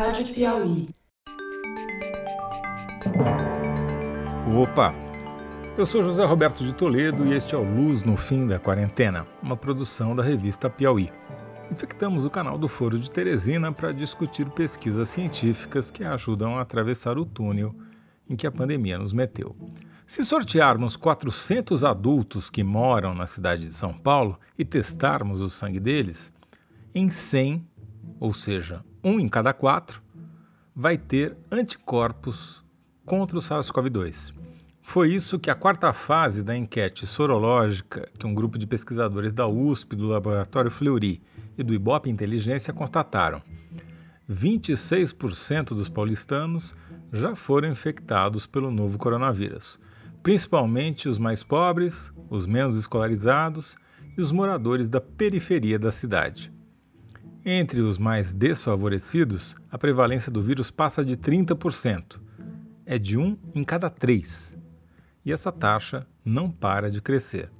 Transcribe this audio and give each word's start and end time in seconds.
Rádio 0.00 0.32
Piauí. 0.32 0.88
Opa! 4.58 4.94
Eu 5.76 5.84
sou 5.84 6.02
José 6.02 6.24
Roberto 6.24 6.64
de 6.64 6.72
Toledo 6.72 7.26
e 7.26 7.34
este 7.34 7.54
é 7.54 7.58
o 7.58 7.62
Luz 7.62 8.02
no 8.02 8.16
Fim 8.16 8.46
da 8.46 8.58
Quarentena, 8.58 9.26
uma 9.42 9.58
produção 9.58 10.16
da 10.16 10.22
revista 10.22 10.70
Piauí. 10.70 11.12
Infectamos 11.70 12.24
o 12.24 12.30
canal 12.30 12.56
do 12.56 12.66
Foro 12.66 12.98
de 12.98 13.10
Teresina 13.10 13.72
para 13.72 13.92
discutir 13.92 14.48
pesquisas 14.48 15.10
científicas 15.10 15.90
que 15.90 16.02
ajudam 16.02 16.56
a 16.56 16.62
atravessar 16.62 17.18
o 17.18 17.26
túnel 17.26 17.74
em 18.26 18.36
que 18.36 18.46
a 18.46 18.50
pandemia 18.50 18.96
nos 18.96 19.12
meteu. 19.12 19.54
Se 20.06 20.24
sortearmos 20.24 20.96
400 20.96 21.84
adultos 21.84 22.48
que 22.48 22.64
moram 22.64 23.14
na 23.14 23.26
cidade 23.26 23.66
de 23.66 23.74
São 23.74 23.92
Paulo 23.92 24.40
e 24.56 24.64
testarmos 24.64 25.42
o 25.42 25.50
sangue 25.50 25.78
deles, 25.78 26.32
em 26.94 27.10
100, 27.10 27.68
ou 28.20 28.32
seja, 28.32 28.84
um 29.02 29.18
em 29.18 29.28
cada 29.28 29.52
quatro, 29.52 30.02
vai 30.76 30.96
ter 30.96 31.36
anticorpos 31.50 32.62
contra 33.04 33.36
o 33.36 33.40
SARS-CoV-2. 33.40 34.32
Foi 34.82 35.12
isso 35.12 35.38
que 35.38 35.50
a 35.50 35.54
quarta 35.54 35.92
fase 35.92 36.42
da 36.42 36.56
enquete 36.56 37.06
sorológica 37.06 38.08
que 38.18 38.26
um 38.26 38.34
grupo 38.34 38.58
de 38.58 38.66
pesquisadores 38.66 39.32
da 39.32 39.48
USP, 39.48 39.96
do 39.96 40.06
Laboratório 40.06 40.70
Fleury 40.70 41.22
e 41.56 41.62
do 41.62 41.72
Ibope 41.72 42.10
Inteligência 42.10 42.72
constataram. 42.72 43.42
26% 44.30 45.68
dos 45.68 45.88
paulistanos 45.88 46.74
já 47.12 47.34
foram 47.34 47.68
infectados 47.68 48.46
pelo 48.46 48.70
novo 48.70 48.98
coronavírus 48.98 49.80
principalmente 50.22 51.08
os 51.08 51.18
mais 51.18 51.42
pobres, 51.42 52.12
os 52.28 52.46
menos 52.46 52.76
escolarizados 52.76 53.76
e 54.16 54.20
os 54.20 54.30
moradores 54.32 54.88
da 54.88 55.00
periferia 55.00 55.78
da 55.78 55.90
cidade. 55.90 56.52
Entre 57.44 57.80
os 57.80 57.98
mais 57.98 58.34
desfavorecidos, 58.34 59.56
a 59.70 59.78
prevalência 59.78 60.30
do 60.30 60.42
vírus 60.42 60.70
passa 60.70 61.04
de 61.04 61.16
30%. 61.16 62.20
É 62.84 62.98
de 62.98 63.18
um 63.18 63.36
em 63.54 63.64
cada 63.64 63.88
três. 63.88 64.56
E 65.24 65.32
essa 65.32 65.50
taxa 65.50 66.06
não 66.24 66.50
para 66.50 66.90
de 66.90 67.00
crescer. 67.00 67.50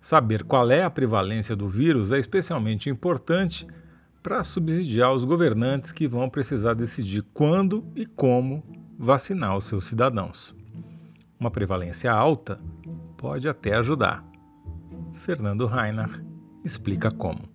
Saber 0.00 0.44
qual 0.44 0.70
é 0.70 0.82
a 0.82 0.90
prevalência 0.90 1.54
do 1.54 1.68
vírus 1.68 2.10
é 2.10 2.18
especialmente 2.18 2.90
importante 2.90 3.66
para 4.22 4.42
subsidiar 4.44 5.12
os 5.12 5.24
governantes 5.24 5.92
que 5.92 6.08
vão 6.08 6.28
precisar 6.28 6.74
decidir 6.74 7.22
quando 7.34 7.84
e 7.94 8.06
como 8.06 8.64
vacinar 8.98 9.56
os 9.56 9.64
seus 9.64 9.86
cidadãos 9.86 10.54
uma 11.42 11.50
prevalência 11.50 12.12
alta 12.12 12.60
pode 13.16 13.48
até 13.48 13.74
ajudar. 13.74 14.24
Fernando 15.12 15.66
Rainer 15.66 16.24
explica 16.64 17.10
como. 17.10 17.48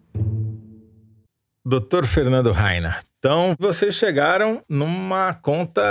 Doutor 1.68 2.06
Fernando 2.08 2.54
Rainer, 2.54 3.04
então 3.20 3.54
vocês 3.60 3.94
chegaram 3.94 4.64
numa 4.70 5.34
conta 5.34 5.84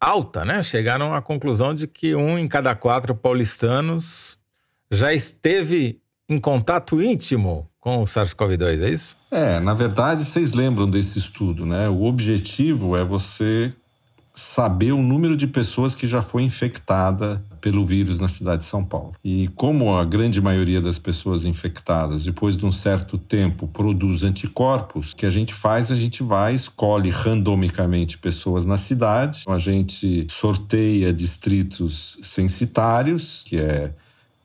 alta, 0.00 0.44
né? 0.44 0.62
Chegaram 0.62 1.12
à 1.12 1.20
conclusão 1.20 1.74
de 1.74 1.88
que 1.88 2.14
um 2.14 2.38
em 2.38 2.46
cada 2.46 2.72
quatro 2.72 3.12
paulistanos 3.12 4.38
já 4.88 5.12
esteve 5.12 5.98
em 6.28 6.38
contato 6.38 7.02
íntimo 7.02 7.68
com 7.80 8.00
o 8.00 8.04
SARS-CoV-2, 8.04 8.80
é 8.80 8.90
isso? 8.90 9.16
É, 9.32 9.58
na 9.58 9.74
verdade, 9.74 10.24
vocês 10.24 10.52
lembram 10.52 10.88
desse 10.88 11.18
estudo, 11.18 11.66
né? 11.66 11.88
O 11.88 12.04
objetivo 12.04 12.96
é 12.96 13.02
você 13.02 13.72
saber 14.36 14.92
o 14.92 15.02
número 15.02 15.36
de 15.36 15.48
pessoas 15.48 15.96
que 15.96 16.06
já 16.06 16.22
foi 16.22 16.44
infectada 16.44 17.42
pelo 17.66 17.84
vírus 17.84 18.20
na 18.20 18.28
cidade 18.28 18.62
de 18.62 18.68
São 18.68 18.84
Paulo. 18.84 19.12
E 19.24 19.48
como 19.56 19.96
a 19.96 20.04
grande 20.04 20.40
maioria 20.40 20.80
das 20.80 21.00
pessoas 21.00 21.44
infectadas, 21.44 22.24
depois 22.24 22.56
de 22.56 22.64
um 22.64 22.70
certo 22.70 23.18
tempo, 23.18 23.66
produz 23.66 24.22
anticorpos, 24.22 25.10
o 25.10 25.16
que 25.16 25.26
a 25.26 25.30
gente 25.30 25.52
faz, 25.52 25.90
a 25.90 25.96
gente 25.96 26.22
vai, 26.22 26.54
escolhe 26.54 27.10
randomicamente 27.10 28.18
pessoas 28.18 28.64
na 28.64 28.76
cidade, 28.76 29.42
a 29.48 29.58
gente 29.58 30.28
sorteia 30.30 31.12
distritos 31.12 32.20
censitários, 32.22 33.42
que 33.44 33.58
é 33.58 33.90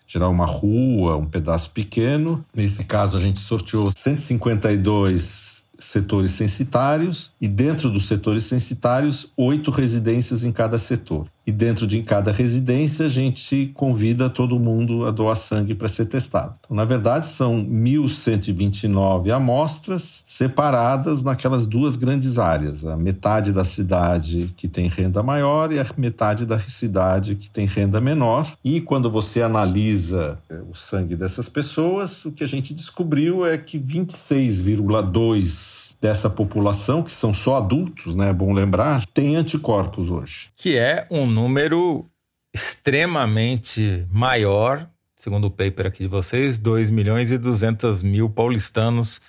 gerar 0.07 0.27
uma 0.27 0.47
rua, 0.47 1.15
um 1.15 1.27
pedaço 1.27 1.69
pequeno. 1.69 2.43
Nesse 2.55 2.85
caso, 2.85 3.17
a 3.17 3.21
gente 3.21 3.37
sorteou 3.37 3.91
152 3.95 5.61
setores 5.81 6.31
censitários 6.31 7.31
e 7.41 7.47
dentro 7.47 7.89
dos 7.89 8.07
setores 8.07 8.45
censitários, 8.45 9.27
oito 9.35 9.71
residências 9.71 10.43
em 10.43 10.51
cada 10.51 10.77
setor. 10.77 11.27
E 11.45 11.51
dentro 11.51 11.85
de 11.87 12.01
cada 12.03 12.31
residência, 12.31 13.07
a 13.07 13.09
gente 13.09 13.71
convida 13.73 14.29
todo 14.29 14.59
mundo 14.59 15.05
a 15.05 15.11
doar 15.11 15.35
sangue 15.35 15.73
para 15.73 15.87
ser 15.87 16.05
testado. 16.05 16.53
Então, 16.63 16.77
na 16.77 16.85
verdade, 16.85 17.25
são 17.25 17.65
1.129 17.65 19.33
amostras 19.33 20.21
separadas 20.25 21.23
naquelas 21.23 21.65
duas 21.65 21.95
grandes 21.95 22.37
áreas: 22.37 22.85
a 22.85 22.95
metade 22.95 23.51
da 23.51 23.63
cidade 23.63 24.53
que 24.55 24.67
tem 24.67 24.87
renda 24.87 25.23
maior 25.23 25.71
e 25.71 25.79
a 25.79 25.85
metade 25.97 26.45
da 26.45 26.59
cidade 26.59 27.35
que 27.35 27.49
tem 27.49 27.65
renda 27.65 27.99
menor. 27.99 28.47
E 28.63 28.79
quando 28.79 29.09
você 29.09 29.41
analisa 29.41 30.37
eh, 30.49 30.61
o 30.69 30.75
sangue 30.75 31.15
dessas 31.15 31.49
pessoas, 31.49 32.23
o 32.25 32.31
que 32.31 32.43
a 32.43 32.47
gente 32.47 32.71
descobriu 32.73 33.45
é 33.45 33.57
que 33.57 33.79
26,2 33.79 35.90
dessa 36.01 36.29
população, 36.29 37.03
que 37.03 37.11
são 37.11 37.33
só 37.33 37.57
adultos, 37.57 38.15
né? 38.15 38.29
É 38.29 38.33
bom 38.33 38.51
lembrar, 38.51 39.05
tem 39.13 39.35
anticorpos 39.35 40.09
hoje. 40.09 40.49
Que 40.57 40.77
é 40.77 41.05
um 41.11 41.27
número 41.27 42.05
extremamente 42.53 44.05
maior, 44.11 44.89
segundo 45.15 45.45
o 45.45 45.51
paper 45.51 45.85
aqui 45.85 45.99
de 45.99 46.07
vocês, 46.07 46.57
2 46.57 46.89
milhões 46.89 47.31
e 47.31 47.37
200 47.37 48.01
mil 48.01 48.29
paulistanos 48.29 49.21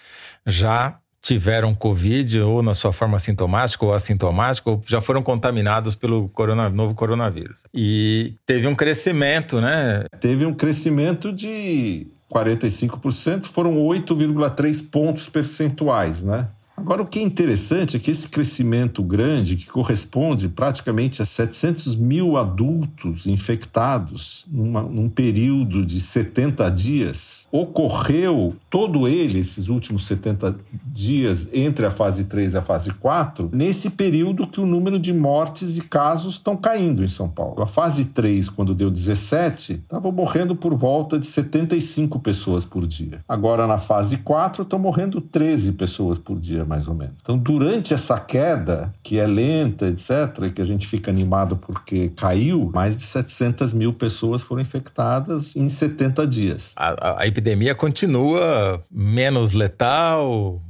já 0.47 0.99
tiveram 1.21 1.73
Covid 1.73 2.41
ou 2.41 2.63
na 2.63 2.75
sua 2.75 2.93
forma 2.93 3.19
sintomática 3.19 3.85
ou 3.85 3.93
assintomática 3.93 4.71
ou 4.71 4.83
já 4.85 5.01
foram 5.01 5.23
contaminados 5.23 5.95
pelo 5.95 6.29
corona, 6.31 6.69
novo 6.69 6.95
coronavírus. 6.95 7.59
E 7.73 8.35
teve 8.45 8.67
um 8.67 8.75
crescimento, 8.75 9.61
né? 9.61 10.05
Teve 10.21 10.45
um 10.45 10.55
crescimento 10.55 11.33
de 11.33 12.09
45%, 12.33 13.45
foram 13.45 13.77
8,3 13.77 14.91
pontos 14.91 15.29
percentuais, 15.29 16.23
né? 16.23 16.49
Agora, 16.77 17.03
o 17.03 17.07
que 17.07 17.19
é 17.19 17.23
interessante 17.23 17.97
é 17.97 18.01
que 18.01 18.11
esse 18.11 18.27
crescimento 18.29 19.03
grande, 19.03 19.57
que 19.57 19.67
corresponde 19.67 20.49
praticamente 20.49 21.21
a 21.21 21.25
700 21.25 21.95
mil 21.95 22.37
adultos 22.37 23.27
infectados 23.27 24.47
numa, 24.51 24.83
num 24.83 25.09
período 25.09 25.85
de 25.85 26.01
70 26.01 26.71
dias, 26.71 27.47
ocorreu 27.53 28.57
todo 28.71 29.07
ele, 29.07 29.39
esses 29.39 29.69
últimos 29.69 30.07
70 30.07 30.57
dias, 30.87 31.49
entre 31.53 31.85
a 31.85 31.91
fase 31.91 32.25
3 32.25 32.55
e 32.55 32.57
a 32.57 32.63
fase 32.63 32.91
4, 32.91 33.51
nesse 33.53 33.91
período 33.91 34.47
que 34.47 34.61
o 34.61 34.67
número 34.67 34.99
de 34.99 35.13
mortes 35.13 35.77
e 35.77 35.83
casos 35.83 36.35
estão 36.35 36.57
caindo 36.57 37.05
em 37.05 37.09
São 37.09 37.29
Paulo. 37.29 37.63
A 37.63 37.67
fase 37.67 38.07
3, 38.07 38.49
quando 38.49 38.75
deu 38.75 38.91
17, 38.91 39.75
estava 39.75 40.11
morrendo 40.11 40.57
por 40.57 40.75
volta 40.75 41.19
de 41.19 41.27
75 41.27 42.19
pessoas 42.19 42.65
por 42.65 42.87
dia. 42.87 43.21
Agora, 43.29 43.67
na 43.67 43.79
fase 43.79 44.17
4, 44.17 44.63
estão 44.63 44.79
morrendo 44.79 45.21
13 45.21 45.73
pessoas 45.73 46.19
por 46.19 46.41
dia 46.41 46.62
mais 46.65 46.89
ou 46.89 46.95
menos. 46.95 47.15
Então, 47.23 47.37
durante 47.37 47.95
essa 47.95 48.19
queda, 48.19 48.93
que 49.03 49.19
é 49.19 49.27
lenta, 49.27 49.87
etc., 49.89 50.51
que 50.55 50.61
a 50.63 50.65
gente 50.65 50.87
fica 50.87 51.11
animado 51.11 51.57
porque 51.57 52.09
caiu, 52.11 52.71
mais 52.73 52.97
de 52.97 53.03
700 53.03 53.75
mil 53.75 53.93
pessoas 53.93 54.43
foram 54.43 54.63
infectadas 54.63 55.55
em 55.57 55.69
70 55.69 56.27
dias. 56.27 56.75
A, 56.77 56.89
a, 56.89 57.23
a 57.23 57.27
epidemia 57.27 57.75
continua 57.75 58.83
menos 58.91 59.53
letal, 59.53 60.61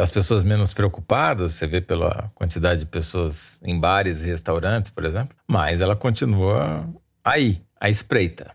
as 0.00 0.10
pessoas 0.10 0.42
menos 0.42 0.74
preocupadas, 0.74 1.52
você 1.52 1.66
vê 1.66 1.80
pela 1.80 2.30
quantidade 2.34 2.80
de 2.80 2.86
pessoas 2.86 3.60
em 3.62 3.78
bares 3.78 4.22
e 4.22 4.26
restaurantes, 4.26 4.90
por 4.90 5.04
exemplo, 5.04 5.36
mas 5.46 5.80
ela 5.80 5.94
continua 5.94 6.84
aí, 7.24 7.62
à 7.80 7.88
espreita. 7.88 8.50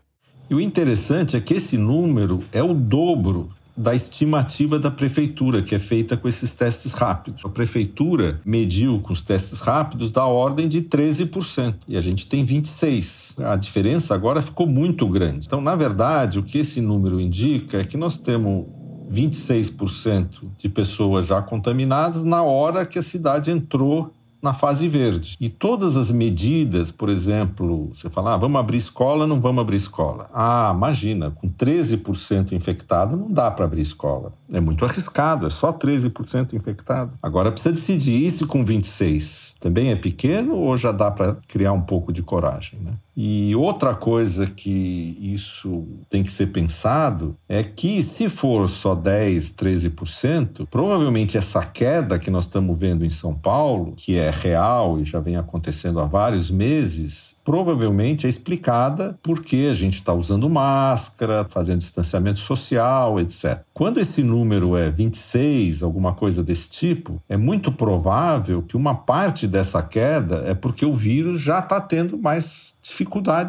E 0.50 0.54
o 0.54 0.60
interessante 0.60 1.36
é 1.36 1.40
que 1.40 1.54
esse 1.54 1.78
número 1.78 2.44
é 2.52 2.62
o 2.62 2.74
dobro 2.74 3.50
da 3.76 3.94
estimativa 3.94 4.78
da 4.78 4.90
prefeitura, 4.90 5.62
que 5.62 5.74
é 5.74 5.78
feita 5.78 6.16
com 6.16 6.28
esses 6.28 6.54
testes 6.54 6.92
rápidos. 6.92 7.44
A 7.44 7.48
prefeitura 7.48 8.40
mediu 8.44 9.00
com 9.00 9.12
os 9.12 9.22
testes 9.22 9.60
rápidos 9.60 10.10
da 10.10 10.24
ordem 10.26 10.68
de 10.68 10.82
13%, 10.82 11.74
e 11.88 11.96
a 11.96 12.00
gente 12.00 12.26
tem 12.26 12.46
26%. 12.46 13.44
A 13.44 13.56
diferença 13.56 14.14
agora 14.14 14.40
ficou 14.40 14.66
muito 14.66 15.06
grande. 15.08 15.46
Então, 15.46 15.60
na 15.60 15.74
verdade, 15.74 16.38
o 16.38 16.42
que 16.42 16.58
esse 16.58 16.80
número 16.80 17.20
indica 17.20 17.78
é 17.78 17.84
que 17.84 17.96
nós 17.96 18.16
temos 18.16 18.66
26% 19.12 20.28
de 20.58 20.68
pessoas 20.68 21.26
já 21.26 21.42
contaminadas 21.42 22.24
na 22.24 22.42
hora 22.42 22.86
que 22.86 22.98
a 22.98 23.02
cidade 23.02 23.50
entrou 23.50 24.12
na 24.44 24.52
fase 24.52 24.86
verde. 24.88 25.38
E 25.40 25.48
todas 25.48 25.96
as 25.96 26.10
medidas, 26.10 26.92
por 26.92 27.08
exemplo, 27.08 27.88
você 27.94 28.10
fala, 28.10 28.34
ah, 28.34 28.36
vamos 28.36 28.60
abrir 28.60 28.76
escola, 28.76 29.26
não 29.26 29.40
vamos 29.40 29.62
abrir 29.62 29.76
escola. 29.76 30.28
Ah, 30.34 30.70
imagina, 30.76 31.30
com 31.30 31.48
13% 31.48 32.52
infectado 32.52 33.16
não 33.16 33.32
dá 33.32 33.50
para 33.50 33.64
abrir 33.64 33.80
escola. 33.80 34.30
É 34.52 34.60
muito 34.60 34.84
arriscado, 34.84 35.46
é 35.46 35.50
só 35.50 35.72
13% 35.72 36.52
infectado. 36.52 37.12
Agora 37.22 37.50
precisa 37.50 37.74
decidir, 37.74 38.30
se 38.30 38.44
com 38.44 38.62
26? 38.62 39.56
Também 39.58 39.90
é 39.90 39.96
pequeno 39.96 40.54
ou 40.56 40.76
já 40.76 40.92
dá 40.92 41.10
para 41.10 41.36
criar 41.48 41.72
um 41.72 41.80
pouco 41.80 42.12
de 42.12 42.22
coragem, 42.22 42.78
né? 42.80 42.92
E 43.16 43.54
outra 43.54 43.94
coisa 43.94 44.46
que 44.46 45.16
isso 45.20 45.86
tem 46.10 46.22
que 46.22 46.30
ser 46.30 46.48
pensado 46.48 47.36
é 47.48 47.62
que, 47.62 48.02
se 48.02 48.28
for 48.28 48.68
só 48.68 48.94
10, 48.94 49.52
13%, 49.52 50.66
provavelmente 50.70 51.38
essa 51.38 51.62
queda 51.64 52.18
que 52.18 52.30
nós 52.30 52.44
estamos 52.44 52.76
vendo 52.76 53.04
em 53.04 53.10
São 53.10 53.34
Paulo, 53.34 53.94
que 53.96 54.16
é 54.16 54.30
real 54.30 55.00
e 55.00 55.04
já 55.04 55.20
vem 55.20 55.36
acontecendo 55.36 56.00
há 56.00 56.04
vários 56.04 56.50
meses, 56.50 57.36
provavelmente 57.44 58.26
é 58.26 58.28
explicada 58.28 59.16
porque 59.22 59.68
a 59.70 59.74
gente 59.74 59.94
está 59.94 60.12
usando 60.12 60.48
máscara, 60.48 61.44
fazendo 61.44 61.78
distanciamento 61.78 62.40
social, 62.40 63.20
etc. 63.20 63.60
Quando 63.72 64.00
esse 64.00 64.22
número 64.22 64.76
é 64.76 64.90
26, 64.90 65.82
alguma 65.82 66.14
coisa 66.14 66.42
desse 66.42 66.70
tipo, 66.70 67.22
é 67.28 67.36
muito 67.36 67.70
provável 67.70 68.62
que 68.62 68.76
uma 68.76 68.94
parte 68.94 69.46
dessa 69.46 69.82
queda 69.82 70.42
é 70.46 70.54
porque 70.54 70.84
o 70.84 70.92
vírus 70.92 71.40
já 71.40 71.60
está 71.60 71.80
tendo 71.80 72.18
mais 72.18 72.74
dificuldade 72.82 73.03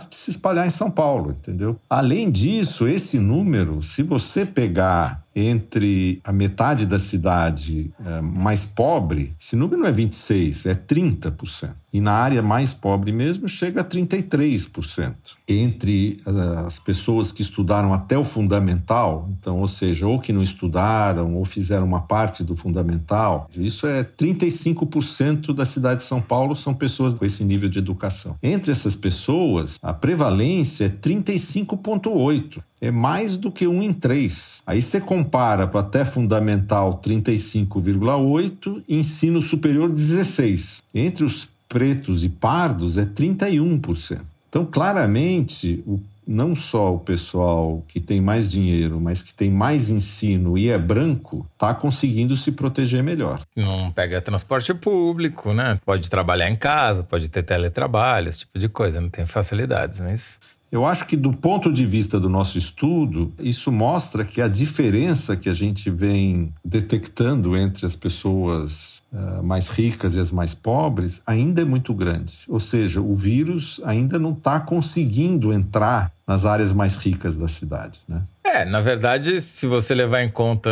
de 0.10 0.16
se 0.16 0.32
espalhar 0.32 0.68
em 0.68 0.72
São 0.72 0.90
Paulo, 0.90 1.32
entendeu? 1.32 1.76
Além 1.90 2.30
disso, 2.30 2.88
esse 2.88 3.20
número, 3.20 3.82
se 3.82 4.04
você 4.04 4.46
pegar 4.46 5.25
entre 5.36 6.22
a 6.24 6.32
metade 6.32 6.86
da 6.86 6.98
cidade 6.98 7.92
é, 8.06 8.22
mais 8.22 8.66
pobre, 8.66 9.34
esse 9.40 9.56
número 9.56 9.82
não 9.82 9.88
é 9.88 9.92
26, 9.92 10.66
é 10.66 10.74
30%. 10.74 11.70
E 11.96 12.02
na 12.02 12.12
área 12.12 12.42
mais 12.42 12.74
pobre 12.74 13.14
mesmo 13.14 13.48
chega 13.48 13.80
a 13.80 13.84
33%. 13.84 15.14
Entre 15.48 16.22
uh, 16.28 16.66
as 16.68 16.78
pessoas 16.78 17.32
que 17.32 17.42
estudaram 17.42 17.94
até 17.94 18.18
o 18.18 18.24
fundamental, 18.26 19.30
então, 19.32 19.62
ou 19.62 19.68
seja, 19.68 20.06
ou 20.06 20.20
que 20.20 20.34
não 20.34 20.44
estudaram 20.44 21.36
ou 21.36 21.46
fizeram 21.46 21.86
uma 21.86 22.02
parte 22.02 22.44
do 22.44 22.54
fundamental, 22.54 23.50
isso 23.56 23.88
é 23.88 24.04
35% 24.04 25.54
da 25.54 25.64
cidade 25.64 26.02
de 26.02 26.08
São 26.08 26.22
Paulo 26.22 26.54
são 26.54 26.74
pessoas 26.74 27.14
com 27.14 27.24
esse 27.24 27.46
nível 27.46 27.70
de 27.70 27.80
educação. 27.80 28.36
Entre 28.44 28.74
essas 28.74 28.94
pessoas, 28.94 29.80
a 29.82 29.94
prevalência 29.94 30.86
é 30.86 30.90
35,8% 30.90 32.62
é 32.82 32.92
mais 32.92 33.38
do 33.38 33.52
que 33.52 33.68
um 33.68 33.82
em 33.82 33.94
três. 33.94 34.62
Aí 34.66 34.82
você 34.82 35.00
compara 35.00 35.68
para 35.68 35.82
até 35.82 36.06
fundamental 36.06 37.02
35,8, 37.04 38.84
ensino 38.88 39.42
superior 39.42 39.90
16. 39.90 40.84
Entre 40.94 41.24
os 41.24 41.48
pretos 41.68 42.24
e 42.24 42.30
pardos 42.30 42.98
é 42.98 43.06
31%. 43.06 44.22
Então, 44.50 44.66
claramente, 44.66 45.84
o, 45.86 46.00
não 46.28 46.56
só 46.56 46.96
o 46.96 47.00
pessoal 47.00 47.84
que 47.88 48.00
tem 48.00 48.22
mais 48.22 48.52
dinheiro, 48.52 49.00
mas 49.00 49.22
que 49.22 49.34
tem 49.34 49.50
mais 49.50 49.90
ensino 49.90 50.58
e 50.58 50.70
é 50.70 50.78
branco, 50.78 51.46
está 51.54 51.74
conseguindo 51.74 52.36
se 52.36 52.52
proteger 52.52 53.04
melhor. 53.04 53.42
Não 53.56 53.92
pega 53.92 54.22
transporte 54.22 54.74
público, 54.74 55.54
né? 55.54 55.80
Pode 55.86 56.10
trabalhar 56.10 56.50
em 56.50 56.56
casa, 56.56 57.04
pode 57.04 57.30
ter 57.30 57.44
teletrabalho, 57.44 58.30
esse 58.30 58.40
tipo 58.40 58.58
de 58.58 58.70
coisa, 58.70 59.02
não 59.02 59.10
tem 59.10 59.26
facilidades, 59.26 60.00
não 60.00 60.08
é 60.08 60.14
isso? 60.14 60.40
Eu 60.76 60.86
acho 60.86 61.06
que, 61.06 61.16
do 61.16 61.32
ponto 61.32 61.72
de 61.72 61.86
vista 61.86 62.20
do 62.20 62.28
nosso 62.28 62.58
estudo, 62.58 63.34
isso 63.40 63.72
mostra 63.72 64.26
que 64.26 64.42
a 64.42 64.48
diferença 64.50 65.38
que 65.38 65.48
a 65.48 65.54
gente 65.54 65.90
vem 65.90 66.52
detectando 66.66 67.56
entre 67.56 67.86
as 67.86 67.96
pessoas 67.96 69.02
uh, 69.14 69.42
mais 69.42 69.70
ricas 69.70 70.16
e 70.16 70.20
as 70.20 70.34
mais 70.34 70.54
pobres 70.54 71.22
ainda 71.26 71.62
é 71.62 71.64
muito 71.64 71.94
grande. 71.94 72.40
Ou 72.50 72.60
seja, 72.60 73.00
o 73.00 73.16
vírus 73.16 73.80
ainda 73.86 74.20
não 74.20 74.34
está 74.34 74.60
conseguindo 74.60 75.54
entrar 75.54 76.12
nas 76.28 76.46
áreas 76.46 76.74
mais 76.74 76.98
ricas 76.98 77.38
da 77.38 77.48
cidade, 77.48 78.02
né? 78.06 78.22
É, 78.44 78.66
na 78.66 78.82
verdade, 78.82 79.40
se 79.40 79.68
você 79.68 79.96
levar 79.96 80.24
em 80.24 80.30
conta 80.30 80.70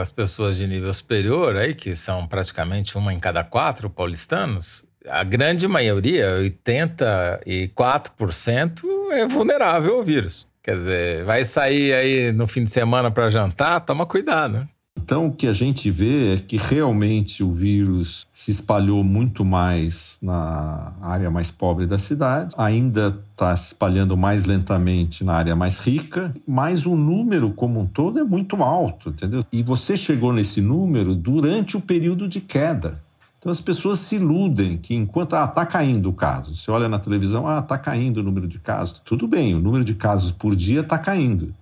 as 0.00 0.12
pessoas 0.12 0.56
de 0.56 0.68
nível 0.68 0.92
superior, 0.94 1.56
aí, 1.56 1.74
que 1.74 1.96
são 1.96 2.28
praticamente 2.28 2.96
uma 2.96 3.12
em 3.12 3.18
cada 3.18 3.42
quatro 3.42 3.90
paulistanos, 3.90 4.84
a 5.08 5.24
grande 5.24 5.66
maioria, 5.68 6.38
84%, 6.66 8.82
é 9.10 9.26
vulnerável 9.26 9.96
ao 9.96 10.04
vírus. 10.04 10.46
Quer 10.62 10.76
dizer, 10.76 11.24
vai 11.24 11.44
sair 11.44 11.92
aí 11.92 12.32
no 12.32 12.46
fim 12.46 12.64
de 12.64 12.70
semana 12.70 13.10
para 13.10 13.30
jantar, 13.30 13.80
toma 13.80 14.06
cuidado. 14.06 14.68
Então, 14.96 15.26
o 15.26 15.32
que 15.32 15.48
a 15.48 15.52
gente 15.52 15.90
vê 15.90 16.34
é 16.34 16.36
que 16.36 16.56
realmente 16.56 17.42
o 17.42 17.50
vírus 17.50 18.26
se 18.32 18.52
espalhou 18.52 19.02
muito 19.02 19.44
mais 19.44 20.18
na 20.22 20.92
área 21.02 21.30
mais 21.30 21.50
pobre 21.50 21.86
da 21.86 21.98
cidade, 21.98 22.54
ainda 22.56 23.18
está 23.32 23.56
se 23.56 23.68
espalhando 23.68 24.16
mais 24.16 24.44
lentamente 24.44 25.24
na 25.24 25.32
área 25.32 25.56
mais 25.56 25.78
rica, 25.78 26.32
mas 26.46 26.86
o 26.86 26.94
número 26.94 27.50
como 27.50 27.80
um 27.80 27.86
todo 27.86 28.20
é 28.20 28.24
muito 28.24 28.62
alto, 28.62 29.08
entendeu? 29.08 29.44
E 29.52 29.62
você 29.62 29.96
chegou 29.96 30.32
nesse 30.32 30.60
número 30.60 31.16
durante 31.16 31.76
o 31.76 31.80
período 31.80 32.28
de 32.28 32.40
queda. 32.40 33.00
Então 33.42 33.50
as 33.50 33.60
pessoas 33.60 33.98
se 33.98 34.14
iludem 34.14 34.78
que 34.78 34.94
enquanto 34.94 35.34
ah, 35.34 35.46
está 35.46 35.66
caindo 35.66 36.08
o 36.08 36.12
caso, 36.12 36.54
você 36.54 36.70
olha 36.70 36.88
na 36.88 37.00
televisão, 37.00 37.48
ah, 37.48 37.58
está 37.58 37.76
caindo 37.76 38.18
o 38.18 38.22
número 38.22 38.46
de 38.46 38.60
casos. 38.60 39.00
Tudo 39.00 39.26
bem, 39.26 39.52
o 39.52 39.58
número 39.58 39.84
de 39.84 39.94
casos 39.94 40.30
por 40.30 40.54
dia 40.54 40.80
está 40.80 40.96
caindo. 40.96 41.52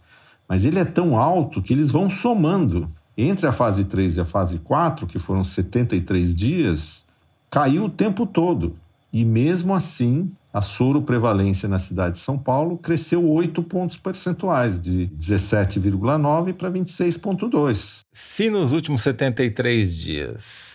Mas 0.47 0.67
ele 0.67 0.79
é 0.79 0.85
tão 0.85 1.19
alto 1.19 1.62
que 1.62 1.73
eles 1.73 1.91
vão 1.91 2.11
somando. 2.11 2.87
Entre 3.17 3.47
a 3.47 3.53
fase 3.53 3.85
3 3.85 4.19
e 4.19 4.21
a 4.21 4.27
fase 4.27 4.59
4, 4.59 5.06
que 5.06 5.19
foram 5.19 5.43
73 5.43 6.35
dias, 6.35 7.03
caiu 7.50 7.87
o 7.87 7.91
tempo 7.91 8.26
todo. 8.26 8.76
E 9.11 9.25
mesmo 9.25 9.75
assim, 9.75 10.31
a 10.53 10.61
soro 10.61 11.00
prevalência 11.00 11.67
na 11.67 11.79
cidade 11.79 12.17
de 12.17 12.23
São 12.23 12.37
Paulo 12.37 12.76
cresceu 12.76 13.26
8 13.26 13.62
pontos 13.62 13.97
percentuais, 13.97 14.79
de 14.79 15.09
17,9 15.17 16.53
para 16.53 16.71
26,2. 16.71 18.00
Se 18.12 18.50
nos 18.50 18.75
últimos 18.75 19.00
73 19.00 19.97
dias 19.97 20.69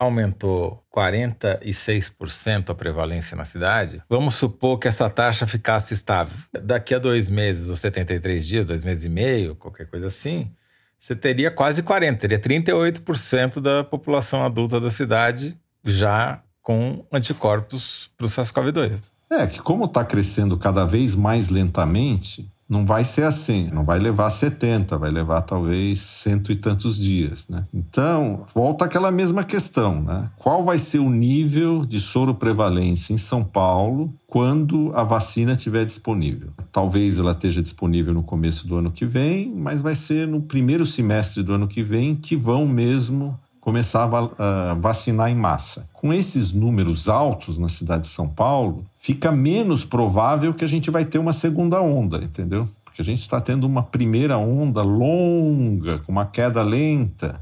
aumentou 0.00 0.82
46% 0.96 2.70
a 2.70 2.74
prevalência 2.74 3.36
na 3.36 3.44
cidade, 3.44 4.02
vamos 4.08 4.34
supor 4.34 4.78
que 4.78 4.88
essa 4.88 5.10
taxa 5.10 5.46
ficasse 5.46 5.92
estável. 5.92 6.36
Daqui 6.62 6.94
a 6.94 6.98
dois 6.98 7.28
meses, 7.28 7.68
ou 7.68 7.76
73 7.76 8.46
dias, 8.46 8.66
dois 8.66 8.82
meses 8.82 9.04
e 9.04 9.10
meio, 9.10 9.54
qualquer 9.54 9.86
coisa 9.86 10.06
assim, 10.06 10.50
você 10.98 11.14
teria 11.14 11.50
quase 11.50 11.82
40%, 11.82 12.16
teria 12.16 12.38
38% 12.38 13.60
da 13.60 13.84
população 13.84 14.42
adulta 14.42 14.80
da 14.80 14.90
cidade 14.90 15.54
já 15.84 16.42
com 16.62 17.04
anticorpos 17.12 18.10
para 18.16 18.26
o 18.26 18.28
SARS-CoV-2. 18.28 19.02
É, 19.30 19.46
que 19.46 19.60
como 19.60 19.84
está 19.84 20.02
crescendo 20.02 20.56
cada 20.56 20.84
vez 20.84 21.14
mais 21.14 21.50
lentamente, 21.50 22.48
não 22.70 22.86
vai 22.86 23.04
ser 23.04 23.24
assim, 23.24 23.68
não 23.72 23.84
vai 23.84 23.98
levar 23.98 24.30
70, 24.30 24.96
vai 24.96 25.10
levar 25.10 25.42
talvez 25.42 25.98
cento 25.98 26.52
e 26.52 26.54
tantos 26.54 26.96
dias, 26.96 27.48
né? 27.48 27.64
Então, 27.74 28.44
volta 28.54 28.84
aquela 28.84 29.10
mesma 29.10 29.42
questão, 29.42 30.00
né? 30.00 30.30
Qual 30.38 30.62
vai 30.62 30.78
ser 30.78 31.00
o 31.00 31.10
nível 31.10 31.84
de 31.84 31.98
soro 31.98 32.32
prevalência 32.32 33.12
em 33.12 33.16
São 33.16 33.42
Paulo 33.42 34.08
quando 34.28 34.92
a 34.94 35.02
vacina 35.02 35.54
estiver 35.54 35.84
disponível? 35.84 36.50
Talvez 36.70 37.18
ela 37.18 37.32
esteja 37.32 37.60
disponível 37.60 38.14
no 38.14 38.22
começo 38.22 38.68
do 38.68 38.76
ano 38.76 38.92
que 38.92 39.04
vem, 39.04 39.52
mas 39.52 39.82
vai 39.82 39.96
ser 39.96 40.28
no 40.28 40.40
primeiro 40.40 40.86
semestre 40.86 41.42
do 41.42 41.52
ano 41.52 41.66
que 41.66 41.82
vem 41.82 42.14
que 42.14 42.36
vão 42.36 42.68
mesmo 42.68 43.36
começar 43.60 44.08
a 44.38 44.74
vacinar 44.74 45.30
em 45.30 45.34
massa. 45.34 45.88
Com 45.92 46.12
esses 46.12 46.52
números 46.52 47.08
altos 47.08 47.58
na 47.58 47.68
cidade 47.68 48.02
de 48.02 48.08
São 48.08 48.28
Paulo, 48.28 48.84
fica 48.98 49.30
menos 49.30 49.84
provável 49.84 50.54
que 50.54 50.64
a 50.64 50.68
gente 50.68 50.90
vai 50.90 51.04
ter 51.04 51.18
uma 51.18 51.32
segunda 51.32 51.80
onda, 51.80 52.18
entendeu? 52.18 52.68
Porque 52.84 53.02
a 53.02 53.04
gente 53.04 53.20
está 53.20 53.40
tendo 53.40 53.66
uma 53.66 53.82
primeira 53.82 54.38
onda 54.38 54.82
longa, 54.82 55.98
com 55.98 56.12
uma 56.12 56.26
queda 56.26 56.62
lenta. 56.62 57.40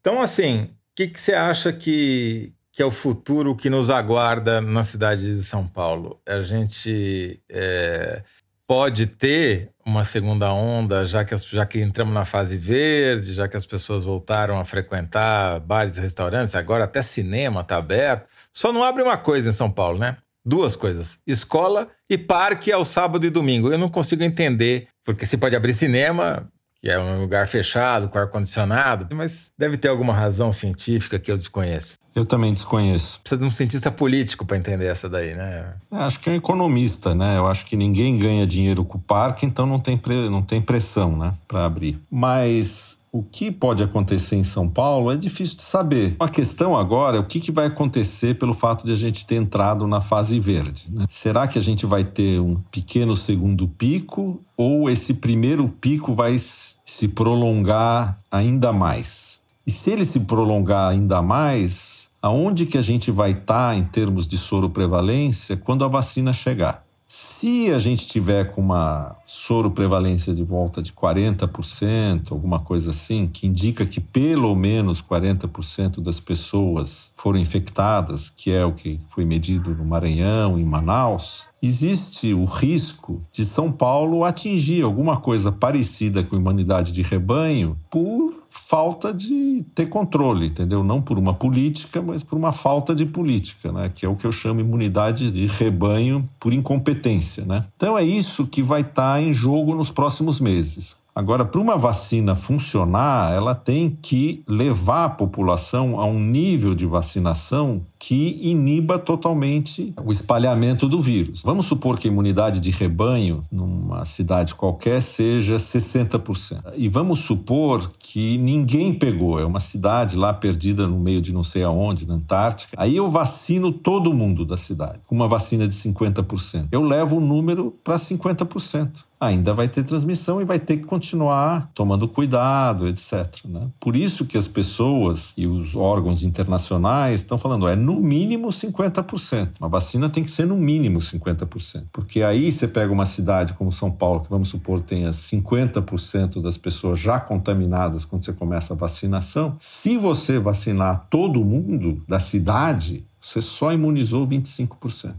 Então, 0.00 0.20
assim, 0.20 0.64
o 0.64 0.68
que, 0.96 1.08
que 1.08 1.20
você 1.20 1.32
acha 1.32 1.72
que, 1.72 2.52
que 2.72 2.82
é 2.82 2.84
o 2.84 2.90
futuro 2.90 3.54
que 3.54 3.70
nos 3.70 3.88
aguarda 3.88 4.60
na 4.60 4.82
cidade 4.82 5.34
de 5.34 5.42
São 5.42 5.66
Paulo? 5.66 6.20
A 6.26 6.42
gente 6.42 7.40
é, 7.48 8.22
pode 8.66 9.06
ter 9.06 9.70
uma 9.84 10.02
segunda 10.02 10.52
onda, 10.52 11.06
já 11.06 11.24
que, 11.24 11.36
já 11.36 11.64
que 11.64 11.80
entramos 11.80 12.12
na 12.12 12.24
fase 12.24 12.56
verde, 12.56 13.32
já 13.32 13.46
que 13.46 13.56
as 13.56 13.64
pessoas 13.64 14.04
voltaram 14.04 14.58
a 14.58 14.64
frequentar 14.64 15.60
bares 15.60 15.96
restaurantes, 15.96 16.56
agora 16.56 16.84
até 16.84 17.00
cinema 17.00 17.60
está 17.60 17.76
aberto. 17.76 18.28
Só 18.52 18.72
não 18.72 18.82
abre 18.82 19.02
uma 19.02 19.16
coisa 19.16 19.50
em 19.50 19.52
São 19.52 19.70
Paulo, 19.70 19.98
né? 19.98 20.16
Duas 20.44 20.74
coisas: 20.74 21.18
escola 21.26 21.88
e 22.10 22.18
parque 22.18 22.72
ao 22.72 22.84
sábado 22.84 23.24
e 23.26 23.30
domingo. 23.30 23.70
Eu 23.70 23.78
não 23.78 23.88
consigo 23.88 24.22
entender, 24.22 24.88
porque 25.04 25.26
se 25.26 25.36
pode 25.36 25.54
abrir 25.54 25.72
cinema, 25.72 26.50
que 26.86 26.90
é 26.92 27.00
um 27.00 27.20
lugar 27.20 27.48
fechado, 27.48 28.08
com 28.08 28.16
ar-condicionado, 28.16 29.08
mas 29.12 29.50
deve 29.58 29.76
ter 29.76 29.88
alguma 29.88 30.12
razão 30.12 30.52
científica 30.52 31.18
que 31.18 31.32
eu 31.32 31.36
desconheço. 31.36 31.96
Eu 32.14 32.24
também 32.24 32.54
desconheço. 32.54 33.18
Precisa 33.18 33.40
de 33.40 33.44
um 33.44 33.50
cientista 33.50 33.90
político 33.90 34.46
para 34.46 34.56
entender 34.56 34.86
essa 34.86 35.08
daí, 35.08 35.34
né? 35.34 35.74
Acho 35.90 36.20
que 36.20 36.30
é 36.30 36.32
um 36.32 36.36
economista, 36.36 37.12
né? 37.12 37.38
Eu 37.38 37.48
acho 37.48 37.66
que 37.66 37.74
ninguém 37.74 38.16
ganha 38.16 38.46
dinheiro 38.46 38.84
com 38.84 38.98
o 38.98 39.00
parque, 39.00 39.44
então 39.44 39.66
não 39.66 39.80
tem, 39.80 39.98
pre... 39.98 40.30
não 40.30 40.42
tem 40.42 40.62
pressão, 40.62 41.16
né, 41.16 41.34
para 41.48 41.64
abrir. 41.64 41.98
Mas 42.08 42.98
O 43.16 43.22
que 43.22 43.50
pode 43.50 43.82
acontecer 43.82 44.36
em 44.36 44.44
São 44.44 44.68
Paulo 44.68 45.10
é 45.10 45.16
difícil 45.16 45.56
de 45.56 45.62
saber. 45.62 46.14
A 46.20 46.28
questão 46.28 46.76
agora 46.76 47.16
é 47.16 47.20
o 47.20 47.24
que, 47.24 47.40
que 47.40 47.50
vai 47.50 47.64
acontecer 47.64 48.38
pelo 48.38 48.52
fato 48.52 48.84
de 48.84 48.92
a 48.92 48.94
gente 48.94 49.24
ter 49.24 49.36
entrado 49.36 49.86
na 49.86 50.02
fase 50.02 50.38
verde. 50.38 50.84
Né? 50.90 51.06
Será 51.08 51.48
que 51.48 51.58
a 51.58 51.62
gente 51.62 51.86
vai 51.86 52.04
ter 52.04 52.38
um 52.38 52.56
pequeno 52.70 53.16
segundo 53.16 53.66
pico 53.66 54.38
ou 54.54 54.90
esse 54.90 55.14
primeiro 55.14 55.66
pico 55.66 56.12
vai 56.12 56.36
se 56.38 57.08
prolongar 57.08 58.18
ainda 58.30 58.70
mais? 58.70 59.40
E 59.66 59.70
se 59.70 59.92
ele 59.92 60.04
se 60.04 60.20
prolongar 60.20 60.90
ainda 60.90 61.22
mais, 61.22 62.10
aonde 62.20 62.66
que 62.66 62.76
a 62.76 62.82
gente 62.82 63.10
vai 63.10 63.30
estar 63.30 63.70
tá 63.70 63.74
em 63.74 63.82
termos 63.82 64.28
de 64.28 64.36
soro 64.36 64.68
prevalência 64.68 65.56
quando 65.56 65.86
a 65.86 65.88
vacina 65.88 66.34
chegar? 66.34 66.85
Se 67.08 67.72
a 67.72 67.78
gente 67.78 68.08
tiver 68.08 68.52
com 68.52 68.60
uma 68.60 69.14
soro 69.24 69.70
prevalência 69.70 70.34
de 70.34 70.42
volta 70.42 70.82
de 70.82 70.92
40%, 70.92 72.32
alguma 72.32 72.58
coisa 72.58 72.90
assim, 72.90 73.28
que 73.28 73.46
indica 73.46 73.86
que 73.86 74.00
pelo 74.00 74.54
menos 74.56 75.00
40% 75.00 76.00
das 76.02 76.18
pessoas 76.18 77.12
foram 77.16 77.38
infectadas, 77.38 78.28
que 78.28 78.50
é 78.50 78.64
o 78.64 78.72
que 78.72 79.00
foi 79.08 79.24
medido 79.24 79.70
no 79.70 79.84
Maranhão, 79.84 80.58
em 80.58 80.64
Manaus, 80.64 81.48
existe 81.62 82.34
o 82.34 82.44
risco 82.44 83.22
de 83.32 83.44
São 83.44 83.70
Paulo 83.70 84.24
atingir 84.24 84.82
alguma 84.82 85.18
coisa 85.18 85.52
parecida 85.52 86.24
com 86.24 86.34
imunidade 86.34 86.92
de 86.92 87.02
rebanho 87.02 87.76
por 87.88 88.35
falta 88.68 89.14
de 89.14 89.64
ter 89.74 89.86
controle, 89.86 90.48
entendeu? 90.48 90.82
Não 90.82 91.00
por 91.00 91.18
uma 91.18 91.32
política, 91.32 92.02
mas 92.02 92.24
por 92.24 92.36
uma 92.36 92.50
falta 92.50 92.94
de 92.94 93.06
política, 93.06 93.70
né? 93.70 93.92
Que 93.94 94.04
é 94.04 94.08
o 94.08 94.16
que 94.16 94.26
eu 94.26 94.32
chamo 94.32 94.60
imunidade 94.60 95.30
de 95.30 95.46
rebanho 95.46 96.28
por 96.40 96.52
incompetência, 96.52 97.44
né? 97.44 97.64
Então 97.76 97.96
é 97.96 98.04
isso 98.04 98.46
que 98.46 98.62
vai 98.62 98.80
estar 98.80 99.14
tá 99.14 99.22
em 99.22 99.32
jogo 99.32 99.74
nos 99.74 99.92
próximos 99.92 100.40
meses. 100.40 100.96
Agora, 101.16 101.46
para 101.46 101.62
uma 101.62 101.78
vacina 101.78 102.34
funcionar, 102.34 103.32
ela 103.32 103.54
tem 103.54 103.96
que 104.02 104.42
levar 104.46 105.06
a 105.06 105.08
população 105.08 105.98
a 105.98 106.04
um 106.04 106.20
nível 106.20 106.74
de 106.74 106.84
vacinação 106.84 107.80
que 107.98 108.38
iniba 108.42 108.98
totalmente 108.98 109.94
o 110.04 110.12
espalhamento 110.12 110.86
do 110.86 111.00
vírus. 111.00 111.40
Vamos 111.42 111.64
supor 111.64 111.98
que 111.98 112.06
a 112.06 112.10
imunidade 112.10 112.60
de 112.60 112.70
rebanho 112.70 113.42
numa 113.50 114.04
cidade 114.04 114.54
qualquer 114.54 115.00
seja 115.00 115.56
60%. 115.56 116.74
E 116.76 116.86
vamos 116.86 117.20
supor 117.20 117.90
que 118.16 118.38
ninguém 118.38 118.94
pegou, 118.94 119.38
é 119.38 119.44
uma 119.44 119.60
cidade 119.60 120.16
lá 120.16 120.32
perdida 120.32 120.88
no 120.88 120.98
meio 120.98 121.20
de 121.20 121.34
não 121.34 121.44
sei 121.44 121.62
aonde, 121.62 122.08
na 122.08 122.14
Antártica. 122.14 122.74
Aí 122.74 122.96
eu 122.96 123.10
vacino 123.10 123.70
todo 123.70 124.14
mundo 124.14 124.42
da 124.42 124.56
cidade 124.56 125.00
com 125.06 125.14
uma 125.14 125.28
vacina 125.28 125.68
de 125.68 125.74
50%. 125.74 126.68
Eu 126.72 126.82
levo 126.82 127.18
o 127.18 127.20
número 127.20 127.74
para 127.84 127.96
50% 127.96 128.88
ainda 129.18 129.54
vai 129.54 129.66
ter 129.66 129.82
transmissão 129.82 130.40
e 130.40 130.44
vai 130.44 130.58
ter 130.58 130.76
que 130.76 130.84
continuar 130.84 131.70
tomando 131.74 132.06
cuidado, 132.06 132.86
etc. 132.86 133.26
Né? 133.46 133.68
Por 133.80 133.96
isso 133.96 134.26
que 134.26 134.36
as 134.36 134.46
pessoas 134.46 135.32
e 135.36 135.46
os 135.46 135.74
órgãos 135.74 136.22
internacionais 136.22 137.20
estão 137.20 137.38
falando, 137.38 137.66
é 137.66 137.74
no 137.74 138.00
mínimo 138.00 138.48
50%. 138.48 139.48
Uma 139.58 139.68
vacina 139.68 140.08
tem 140.08 140.22
que 140.22 140.30
ser 140.30 140.46
no 140.46 140.56
mínimo 140.56 140.98
50%. 140.98 141.84
Porque 141.92 142.22
aí 142.22 142.52
você 142.52 142.68
pega 142.68 142.92
uma 142.92 143.06
cidade 143.06 143.54
como 143.54 143.72
São 143.72 143.90
Paulo, 143.90 144.20
que 144.20 144.30
vamos 144.30 144.48
supor 144.48 144.80
tenha 144.80 145.10
50% 145.10 146.42
das 146.42 146.58
pessoas 146.58 146.98
já 146.98 147.18
contaminadas 147.18 148.04
quando 148.06 148.24
você 148.24 148.32
começa 148.32 148.72
a 148.72 148.76
vacinação. 148.76 149.56
Se 149.60 149.96
você 149.96 150.38
vacinar 150.38 151.06
todo 151.10 151.44
mundo 151.44 152.02
da 152.08 152.20
cidade, 152.20 153.04
você 153.20 153.42
só 153.42 153.72
imunizou 153.72 154.26
25%. 154.26 155.14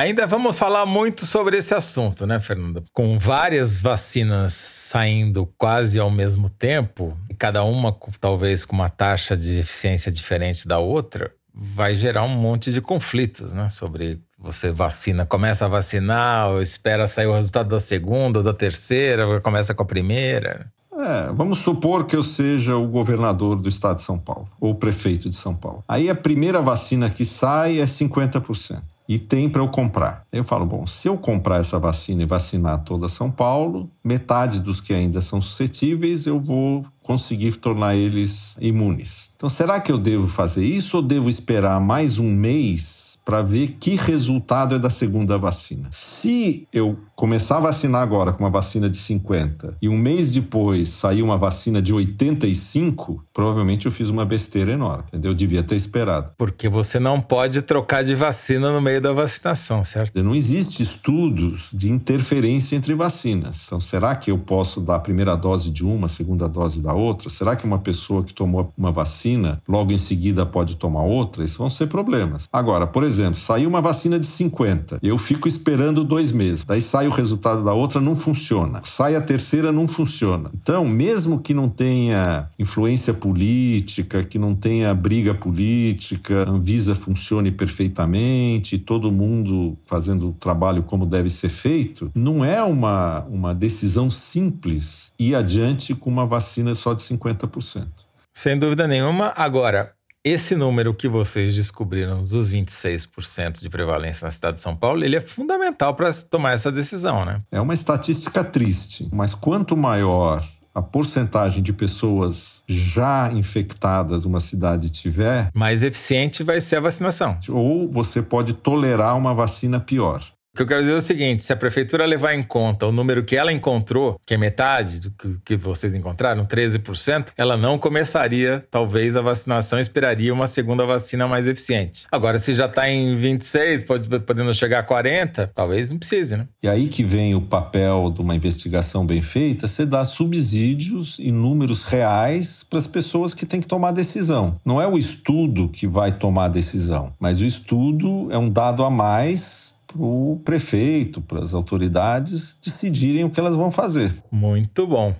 Ainda 0.00 0.28
vamos 0.28 0.56
falar 0.56 0.86
muito 0.86 1.26
sobre 1.26 1.56
esse 1.56 1.74
assunto, 1.74 2.24
né, 2.24 2.38
Fernanda? 2.38 2.84
Com 2.92 3.18
várias 3.18 3.82
vacinas 3.82 4.52
saindo 4.52 5.44
quase 5.58 5.98
ao 5.98 6.08
mesmo 6.08 6.48
tempo, 6.48 7.18
cada 7.36 7.64
uma 7.64 7.92
talvez 8.20 8.64
com 8.64 8.76
uma 8.76 8.88
taxa 8.88 9.36
de 9.36 9.58
eficiência 9.58 10.12
diferente 10.12 10.68
da 10.68 10.78
outra, 10.78 11.32
vai 11.52 11.96
gerar 11.96 12.22
um 12.22 12.28
monte 12.28 12.72
de 12.72 12.80
conflitos, 12.80 13.52
né? 13.52 13.68
Sobre 13.70 14.20
você 14.38 14.70
vacina, 14.70 15.26
começa 15.26 15.64
a 15.64 15.68
vacinar, 15.68 16.48
espera 16.62 17.08
sair 17.08 17.26
o 17.26 17.34
resultado 17.34 17.68
da 17.68 17.80
segunda 17.80 18.38
ou 18.38 18.44
da 18.44 18.54
terceira, 18.54 19.40
começa 19.40 19.74
com 19.74 19.82
a 19.82 19.86
primeira. 19.86 20.70
É, 20.98 21.30
vamos 21.32 21.60
supor 21.60 22.06
que 22.06 22.16
eu 22.16 22.24
seja 22.24 22.76
o 22.76 22.88
governador 22.88 23.54
do 23.54 23.68
estado 23.68 23.96
de 23.96 24.02
São 24.02 24.18
Paulo, 24.18 24.48
ou 24.60 24.74
prefeito 24.74 25.28
de 25.28 25.36
São 25.36 25.54
Paulo. 25.54 25.84
Aí 25.86 26.10
a 26.10 26.14
primeira 26.14 26.60
vacina 26.60 27.08
que 27.08 27.24
sai 27.24 27.78
é 27.80 27.84
50% 27.84 28.80
e 29.08 29.18
tem 29.18 29.48
para 29.48 29.62
eu 29.62 29.68
comprar. 29.68 30.24
Eu 30.32 30.42
falo, 30.44 30.66
bom, 30.66 30.86
se 30.86 31.08
eu 31.08 31.16
comprar 31.16 31.60
essa 31.60 31.78
vacina 31.78 32.22
e 32.22 32.26
vacinar 32.26 32.82
toda 32.82 33.08
São 33.08 33.30
Paulo, 33.30 33.88
metade 34.08 34.60
dos 34.60 34.80
que 34.80 34.94
ainda 34.94 35.20
são 35.20 35.40
suscetíveis 35.40 36.26
eu 36.26 36.40
vou 36.40 36.86
conseguir 37.02 37.56
tornar 37.56 37.94
eles 37.94 38.56
imunes. 38.60 39.32
Então, 39.36 39.48
será 39.48 39.80
que 39.80 39.92
eu 39.92 39.98
devo 39.98 40.28
fazer 40.28 40.64
isso 40.64 40.96
ou 40.96 41.02
devo 41.02 41.28
esperar 41.28 41.80
mais 41.80 42.18
um 42.18 42.30
mês 42.30 43.08
para 43.28 43.42
ver 43.42 43.76
que 43.78 43.94
resultado 43.94 44.74
é 44.74 44.78
da 44.78 44.88
segunda 44.88 45.36
vacina. 45.36 45.90
Se 45.92 46.66
eu 46.72 46.98
começar 47.14 47.58
a 47.58 47.60
vacinar 47.60 48.00
agora 48.00 48.32
com 48.32 48.42
uma 48.42 48.48
vacina 48.48 48.88
de 48.88 48.96
50 48.96 49.76
e 49.82 49.88
um 49.88 49.98
mês 49.98 50.32
depois 50.32 50.88
sair 50.88 51.22
uma 51.22 51.36
vacina 51.36 51.82
de 51.82 51.92
85, 51.92 53.22
provavelmente 53.34 53.84
eu 53.84 53.92
fiz 53.92 54.08
uma 54.08 54.24
besteira 54.24 54.72
enorme, 54.72 55.04
entendeu? 55.08 55.32
Eu 55.32 55.34
devia 55.34 55.62
ter 55.62 55.76
esperado. 55.76 56.30
Porque 56.38 56.70
você 56.70 56.98
não 56.98 57.20
pode 57.20 57.60
trocar 57.60 58.02
de 58.02 58.14
vacina 58.14 58.72
no 58.72 58.80
meio 58.80 59.02
da 59.02 59.12
vacinação, 59.12 59.84
certo? 59.84 60.22
Não 60.22 60.34
existe 60.34 60.82
estudos 60.82 61.68
de 61.70 61.90
interferência 61.90 62.76
entre 62.76 62.94
vacinas. 62.94 63.66
Então, 63.66 63.78
será 63.78 63.97
que 64.14 64.30
eu 64.30 64.38
posso 64.38 64.80
dar 64.80 64.96
a 64.96 65.00
primeira 65.00 65.36
dose 65.36 65.70
de 65.70 65.84
uma, 65.84 66.06
a 66.06 66.08
segunda 66.08 66.48
dose 66.48 66.80
da 66.80 66.94
outra? 66.94 67.28
Será 67.28 67.54
que 67.54 67.66
uma 67.66 67.78
pessoa 67.78 68.22
que 68.22 68.32
tomou 68.32 68.72
uma 68.76 68.90
vacina 68.90 69.60
logo 69.68 69.92
em 69.92 69.98
seguida 69.98 70.46
pode 70.46 70.76
tomar 70.76 71.02
outra? 71.02 71.44
Isso 71.44 71.58
vão 71.58 71.70
ser 71.70 71.86
problemas. 71.88 72.48
Agora, 72.52 72.86
por 72.86 73.02
exemplo, 73.02 73.18
exemplo, 73.18 73.36
saiu 73.36 73.68
uma 73.68 73.80
vacina 73.80 74.18
de 74.18 74.26
50, 74.26 74.98
eu 75.02 75.18
fico 75.18 75.48
esperando 75.48 76.04
dois 76.04 76.32
meses, 76.32 76.64
daí 76.64 76.80
sai 76.80 77.06
o 77.06 77.10
resultado 77.10 77.64
da 77.64 77.72
outra, 77.72 78.00
não 78.00 78.14
funciona. 78.14 78.80
Sai 78.84 79.16
a 79.16 79.20
terceira, 79.20 79.72
não 79.72 79.88
funciona. 79.88 80.50
Então, 80.54 80.86
mesmo 80.86 81.40
que 81.40 81.52
não 81.52 81.68
tenha 81.68 82.46
influência 82.58 83.12
política, 83.12 84.22
que 84.22 84.38
não 84.38 84.54
tenha 84.54 84.94
briga 84.94 85.34
política, 85.34 86.44
a 86.44 86.50
Anvisa 86.50 86.94
funcione 86.94 87.50
perfeitamente, 87.50 88.78
todo 88.78 89.10
mundo 89.10 89.76
fazendo 89.86 90.28
o 90.28 90.32
trabalho 90.32 90.82
como 90.82 91.06
deve 91.06 91.30
ser 91.30 91.48
feito, 91.48 92.10
não 92.14 92.44
é 92.44 92.62
uma, 92.62 93.24
uma 93.28 93.54
decisão 93.54 93.87
simples 94.10 95.12
ir 95.18 95.34
adiante 95.34 95.94
com 95.94 96.10
uma 96.10 96.26
vacina 96.26 96.74
só 96.74 96.94
de 96.94 97.02
50%. 97.02 97.86
Sem 98.34 98.58
dúvida 98.58 98.86
nenhuma. 98.86 99.32
Agora, 99.36 99.92
esse 100.24 100.54
número 100.54 100.92
que 100.92 101.08
vocês 101.08 101.54
descobriram 101.54 102.24
dos 102.24 102.52
26% 102.52 103.60
de 103.60 103.70
prevalência 103.70 104.24
na 104.24 104.30
cidade 104.30 104.56
de 104.56 104.62
São 104.62 104.76
Paulo, 104.76 105.04
ele 105.04 105.16
é 105.16 105.20
fundamental 105.20 105.94
para 105.94 106.12
tomar 106.12 106.52
essa 106.52 106.70
decisão, 106.70 107.24
né? 107.24 107.40
É 107.50 107.60
uma 107.60 107.74
estatística 107.74 108.44
triste, 108.44 109.08
mas 109.12 109.34
quanto 109.34 109.76
maior 109.76 110.46
a 110.74 110.82
porcentagem 110.82 111.62
de 111.62 111.72
pessoas 111.72 112.62
já 112.68 113.30
infectadas 113.32 114.24
uma 114.24 114.38
cidade 114.38 114.90
tiver, 114.90 115.50
mais 115.52 115.82
eficiente 115.82 116.44
vai 116.44 116.60
ser 116.60 116.76
a 116.76 116.80
vacinação. 116.80 117.38
Ou 117.48 117.90
você 117.90 118.22
pode 118.22 118.52
tolerar 118.52 119.16
uma 119.16 119.34
vacina 119.34 119.80
pior. 119.80 120.22
Que 120.58 120.62
eu 120.62 120.66
quero 120.66 120.80
dizer 120.80 120.94
é 120.94 120.96
o 120.96 121.00
seguinte: 121.00 121.44
se 121.44 121.52
a 121.52 121.56
prefeitura 121.56 122.04
levar 122.04 122.34
em 122.34 122.42
conta 122.42 122.84
o 122.84 122.90
número 122.90 123.22
que 123.22 123.36
ela 123.36 123.52
encontrou, 123.52 124.20
que 124.26 124.34
é 124.34 124.36
metade 124.36 124.98
do 124.98 125.14
que, 125.44 125.56
vocês 125.56 125.94
encontraram, 125.94 126.44
13%, 126.44 127.28
ela 127.36 127.56
não 127.56 127.78
começaria, 127.78 128.66
talvez, 128.68 129.16
a 129.16 129.22
vacinação, 129.22 129.78
esperaria 129.78 130.34
uma 130.34 130.48
segunda 130.48 130.84
vacina 130.84 131.28
mais 131.28 131.46
eficiente. 131.46 132.08
Agora, 132.10 132.40
se 132.40 132.56
já 132.56 132.66
está 132.66 132.90
em 132.90 133.14
26, 133.14 133.84
pode, 133.84 134.08
podendo 134.18 134.52
chegar 134.52 134.80
a 134.80 134.82
40, 134.82 135.52
talvez 135.54 135.90
não 135.90 135.98
precise, 135.98 136.36
né? 136.36 136.48
E 136.60 136.68
aí 136.68 136.88
que 136.88 137.04
vem 137.04 137.36
o 137.36 137.40
papel 137.40 138.10
de 138.12 138.20
uma 138.20 138.34
investigação 138.34 139.06
bem 139.06 139.22
feita, 139.22 139.68
você 139.68 139.86
dá 139.86 140.04
subsídios 140.04 141.20
e 141.20 141.30
números 141.30 141.84
reais 141.84 142.64
para 142.68 142.80
as 142.80 142.88
pessoas 142.88 143.32
que 143.32 143.46
têm 143.46 143.60
que 143.60 143.68
tomar 143.68 143.92
decisão. 143.92 144.58
Não 144.66 144.82
é 144.82 144.88
o 144.88 144.98
estudo 144.98 145.68
que 145.68 145.86
vai 145.86 146.10
tomar 146.10 146.46
a 146.46 146.48
decisão, 146.48 147.12
mas 147.20 147.40
o 147.40 147.44
estudo 147.44 148.26
é 148.32 148.38
um 148.38 148.50
dado 148.50 148.82
a 148.82 148.90
mais 148.90 149.77
para 149.88 150.02
o 150.02 150.40
prefeito, 150.44 151.20
para 151.20 151.40
as 151.40 151.54
autoridades 151.54 152.58
decidirem 152.62 153.24
o 153.24 153.30
que 153.30 153.40
elas 153.40 153.56
vão 153.56 153.70
fazer. 153.70 154.14
Muito 154.30 154.86
bom. 154.86 155.14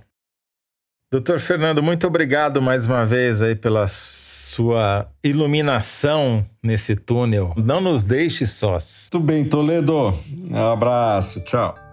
Doutor 1.11 1.41
Fernando, 1.41 1.83
muito 1.83 2.07
obrigado 2.07 2.61
mais 2.61 2.85
uma 2.85 3.07
vez 3.07 3.41
aí 3.41 3.57
pela 3.57 3.87
sua 3.89 5.09
iluminação 5.25 6.45
nesse 6.63 6.95
túnel. 6.95 7.55
Não 7.57 7.81
nos 7.81 8.05
deixe 8.05 8.47
sós. 8.47 9.09
Tudo 9.11 9.25
bem, 9.25 9.45
Toledo. 9.45 10.15
Um 10.51 10.71
abraço, 10.71 11.43
tchau. 11.45 11.88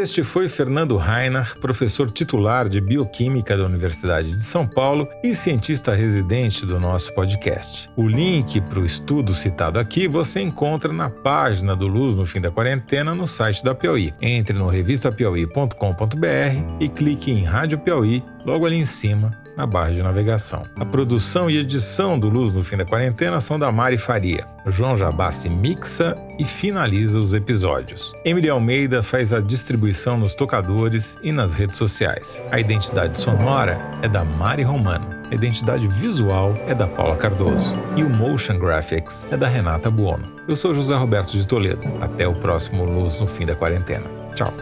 Este 0.00 0.22
foi 0.22 0.48
Fernando 0.48 0.96
Reiner, 0.96 1.58
professor 1.58 2.08
titular 2.08 2.68
de 2.68 2.80
Bioquímica 2.80 3.56
da 3.56 3.64
Universidade 3.64 4.30
de 4.30 4.44
São 4.44 4.64
Paulo 4.64 5.08
e 5.24 5.34
cientista 5.34 5.92
residente 5.92 6.64
do 6.64 6.78
nosso 6.78 7.12
podcast. 7.12 7.90
O 7.96 8.06
link 8.06 8.60
para 8.60 8.78
o 8.78 8.86
estudo 8.86 9.34
citado 9.34 9.76
aqui 9.76 10.06
você 10.06 10.40
encontra 10.40 10.92
na 10.92 11.10
página 11.10 11.74
do 11.74 11.88
Luz 11.88 12.14
no 12.14 12.24
Fim 12.24 12.40
da 12.40 12.48
Quarentena 12.48 13.12
no 13.12 13.26
site 13.26 13.64
da 13.64 13.74
Piauí. 13.74 14.14
Entre 14.22 14.56
no 14.56 14.68
revistapiauí.com.br 14.68 16.76
e 16.78 16.88
clique 16.88 17.32
em 17.32 17.42
Rádio 17.42 17.80
Piauí 17.80 18.22
logo 18.46 18.66
ali 18.66 18.76
em 18.76 18.84
cima 18.84 19.47
na 19.58 19.66
barra 19.66 19.90
de 19.90 20.00
navegação. 20.00 20.62
A 20.76 20.84
produção 20.84 21.50
e 21.50 21.58
edição 21.58 22.16
do 22.16 22.28
Luz 22.28 22.54
no 22.54 22.62
Fim 22.62 22.76
da 22.76 22.84
Quarentena 22.84 23.40
são 23.40 23.58
da 23.58 23.72
Mari 23.72 23.98
Faria. 23.98 24.46
João 24.68 24.96
Jabassi 24.96 25.50
mixa 25.50 26.16
e 26.38 26.44
finaliza 26.44 27.18
os 27.18 27.32
episódios. 27.32 28.14
Emily 28.24 28.48
Almeida 28.48 29.02
faz 29.02 29.32
a 29.32 29.40
distribuição 29.40 30.16
nos 30.16 30.32
tocadores 30.32 31.18
e 31.24 31.32
nas 31.32 31.54
redes 31.54 31.76
sociais. 31.76 32.40
A 32.52 32.60
identidade 32.60 33.18
sonora 33.18 33.78
é 34.00 34.08
da 34.08 34.24
Mari 34.24 34.62
Romano. 34.62 35.18
A 35.28 35.34
identidade 35.34 35.88
visual 35.88 36.54
é 36.68 36.74
da 36.74 36.86
Paula 36.86 37.16
Cardoso. 37.16 37.76
E 37.96 38.04
o 38.04 38.08
Motion 38.08 38.58
Graphics 38.58 39.26
é 39.32 39.36
da 39.36 39.48
Renata 39.48 39.90
Buono. 39.90 40.24
Eu 40.46 40.54
sou 40.54 40.72
José 40.72 40.94
Roberto 40.94 41.32
de 41.32 41.46
Toledo. 41.46 41.82
Até 42.00 42.28
o 42.28 42.34
próximo 42.34 42.84
Luz 42.84 43.20
no 43.20 43.26
Fim 43.26 43.44
da 43.44 43.56
Quarentena. 43.56 44.06
Tchau. 44.36 44.52